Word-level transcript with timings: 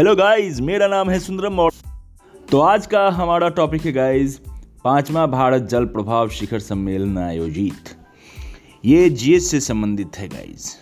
Hello 0.00 0.14
guys 0.16 0.60
मेरा 0.60 0.86
नाम 0.88 1.10
है 1.10 1.18
सुंदरम 1.18 1.58
और 1.58 1.70
तो 2.50 2.60
आज 2.60 2.86
का 2.86 3.08
हमारा 3.08 3.48
टॉपिक 3.48 3.82
है 3.82 3.92
गाइस 3.92 4.40
पांचवा 4.84 5.26
भारत 5.26 5.62
जल 5.62 5.84
प्रभाव 5.84 6.28
शिखर 6.28 6.58
सम्मेलन 6.58 7.18
आयोजित। 7.18 7.90
ये 8.84 9.10
जीएस 9.10 9.50
से 9.50 9.60
संबंधित 9.60 10.18
है 10.18 10.28
गाइस 10.28 10.76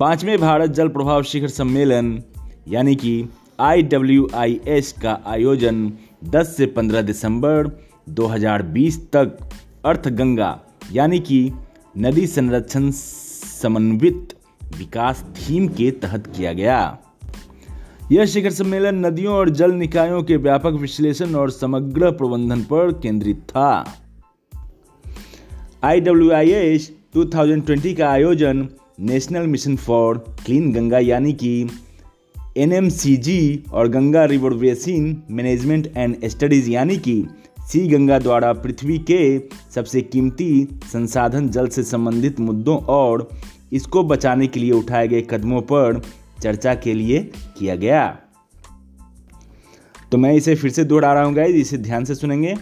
पाँचवें 0.00 0.38
भारत 0.38 0.70
जल 0.70 0.88
प्रभाव 0.88 1.22
शिखर 1.22 1.48
सम्मेलन, 1.48 2.22
यानी 2.68 2.96
कि 2.96 3.28
आई 3.60 3.82
डब्ल्यू 3.82 4.28
आई 4.34 4.60
एस 4.68 4.92
का 4.92 5.20
आयोजन 5.26 5.92
10 6.24 6.44
से 6.44 6.74
15 6.78 7.02
दिसंबर 7.02 7.70
2020 8.10 8.98
तक 9.12 9.38
अर्थ 9.84 10.08
गंगा 10.08 10.60
यानी 10.92 11.20
कि 11.20 11.52
नदी 11.98 12.26
संरक्षण 12.26 12.90
समन्वित 12.90 14.34
विकास 14.78 15.24
थीम 15.36 15.68
के 15.68 15.90
तहत 15.90 16.26
किया 16.26 16.52
गया। 16.52 16.98
यह 18.12 18.26
शिखर 18.26 18.50
सम्मेलन 18.50 19.06
नदियों 19.06 19.34
और 19.34 19.50
जल 19.50 19.72
निकायों 19.72 20.22
के 20.22 20.36
व्यापक 20.36 20.70
विश्लेषण 20.70 21.34
और 21.34 21.50
समग्र 21.50 22.10
प्रबंधन 22.10 22.60
पर 22.62 22.92
केंद्रित 22.92 23.36
था। 23.36 23.94
I 25.84 26.00
W 26.00 26.32
I 26.32 26.50
S 26.50 26.92
two 27.14 27.30
का 27.94 28.08
आयोजन 28.08 28.68
National 29.00 29.46
Mission 29.46 29.76
for 29.76 30.18
Clean 30.18 30.72
Ganga 30.72 30.98
यानी 30.98 31.32
कि 31.32 31.68
NMCG 32.58 33.56
और 33.72 33.88
Ganga 33.88 34.24
River 34.24 34.54
Basin 34.54 35.22
Management 35.30 35.92
and 35.96 36.16
Studies 36.24 36.70
यानी 36.70 36.96
कि 36.96 37.26
सी 37.60 37.88
गंगा 37.88 38.18
द्वारा 38.18 38.52
पृथ्वी 38.52 38.98
के 38.98 39.38
सबसे 39.74 40.00
कीमती 40.00 40.68
संसाधन 40.92 41.48
जल 41.48 41.68
से 41.68 41.82
संबंधित 41.82 42.40
मुद्दों 42.40 42.78
और 42.78 43.30
इसको 43.72 44.04
बचाने 44.04 44.46
के 44.46 44.60
लिए 44.60 44.72
उठाए 44.72 45.08
गए 45.08 45.26
कदमों 45.30 45.62
पर 45.62 46.02
चर्चा 46.42 46.74
के 46.74 46.94
लिए 46.94 47.32
किया 47.58 47.76
गया। 47.76 48.18
तो 50.12 50.18
मैं 50.18 50.32
इसे 50.34 50.54
फिर 50.54 50.70
से 50.70 50.84
दोहरा 50.84 51.12
रहा 51.12 51.24
हूँ 51.24 51.34
गाइज़ 51.34 51.56
इसे 51.56 51.78
ध्यान 51.78 52.04
से 52.04 52.14
सुनेंगे। 52.14 52.54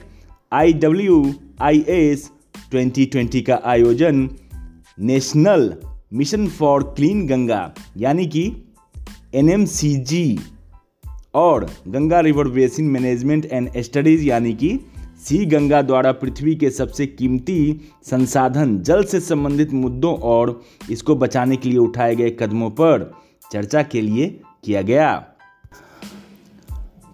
I 0.52 0.72
W 0.72 1.34
I 1.60 1.84
S 1.88 2.30
twenty 2.70 3.06
twenty 3.06 3.42
का 3.42 3.60
आयोजन 3.64 4.28
National 5.00 5.72
Mission 6.12 6.46
for 6.48 6.82
Clean 6.82 7.26
Ganga 7.26 7.74
यानी 7.96 8.26
कि 8.26 8.44
एन 9.34 9.66
और 11.34 11.70
Ganga 11.88 12.20
River 12.20 12.48
Basin 12.48 12.84
Management 12.84 13.46
and 13.52 13.70
Studies 13.76 14.24
यानी 14.24 14.52
कि 14.54 14.78
सी 15.24 15.44
गंगा 15.46 15.82
द्वारा 15.82 16.12
पृथ्वी 16.12 16.54
के 16.54 16.70
सबसे 16.70 17.06
कीमती 17.06 17.80
संसाधन, 18.04 18.78
जल 18.78 19.04
से 19.04 19.20
संबंधित 19.20 19.72
मुद्दों 19.72 20.14
और 20.14 20.62
इसको 20.90 21.16
बचाने 21.16 21.56
के 21.56 21.68
लिए 21.68 21.78
उठाए 21.78 22.16
गए 22.16 22.30
कदमों 22.30 22.70
पर। 22.70 23.12
चर्चा 23.52 23.82
के 23.82 24.00
लिए 24.00 24.40
किया 24.64 24.82
गया। 24.82 25.14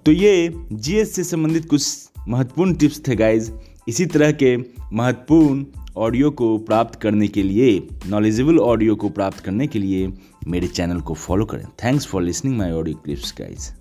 तो 0.07 0.13
ये 0.13 0.53
जीएस 0.73 1.15
से 1.15 1.25
संबंधित 1.25 1.69
कुछ 1.69 2.11
महत्वपूर्ण 2.29 2.75
टिप्स 2.75 3.03
थे 3.09 3.17
गाइज़ 3.17 3.51
इसी 3.89 4.07
तरह 4.07 4.33
के 4.33 4.57
महत्वपूर्ण 4.93 5.65
ऑडियो 5.97 6.31
को 6.31 6.59
प्राप्त 6.59 7.01
करने 7.01 7.29
के 7.29 7.43
लिए 7.43 7.89
नॉलेजेबल 8.07 8.59
ऑडियो 8.59 8.97
को 8.97 9.09
प्राप्त 9.09 9.41
करने 9.41 9.67
के 9.67 9.79
लिए 9.79 10.13
मेरे 10.49 10.67
चैनल 10.67 11.01
को 11.01 11.15
फॉलो 11.15 11.45
करें। 11.45 11.65
Thanks 11.85 12.07
for 12.07 12.23
listening 12.23 12.59
my 12.59 12.71
audio 12.71 12.97
clips 12.97 13.35
guys 13.39 13.80